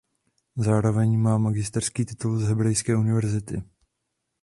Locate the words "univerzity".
2.95-3.63